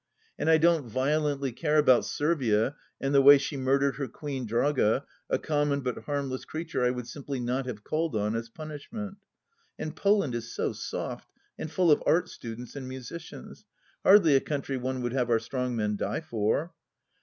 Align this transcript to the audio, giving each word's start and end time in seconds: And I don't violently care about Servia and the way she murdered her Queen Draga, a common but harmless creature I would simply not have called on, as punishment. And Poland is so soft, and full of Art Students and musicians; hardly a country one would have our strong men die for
And 0.39 0.49
I 0.49 0.57
don't 0.57 0.87
violently 0.87 1.51
care 1.51 1.77
about 1.77 2.05
Servia 2.05 2.75
and 2.99 3.13
the 3.13 3.21
way 3.21 3.37
she 3.37 3.55
murdered 3.55 3.97
her 3.97 4.07
Queen 4.07 4.47
Draga, 4.47 5.05
a 5.29 5.37
common 5.37 5.81
but 5.81 6.05
harmless 6.05 6.43
creature 6.43 6.83
I 6.83 6.89
would 6.89 7.07
simply 7.07 7.39
not 7.39 7.67
have 7.67 7.83
called 7.83 8.15
on, 8.15 8.35
as 8.35 8.49
punishment. 8.49 9.19
And 9.77 9.95
Poland 9.95 10.33
is 10.33 10.51
so 10.51 10.73
soft, 10.73 11.29
and 11.59 11.69
full 11.69 11.91
of 11.91 12.01
Art 12.07 12.29
Students 12.29 12.75
and 12.75 12.87
musicians; 12.87 13.63
hardly 14.01 14.35
a 14.35 14.41
country 14.41 14.75
one 14.75 15.03
would 15.03 15.13
have 15.13 15.29
our 15.29 15.37
strong 15.37 15.75
men 15.75 15.97
die 15.97 16.21
for 16.21 16.73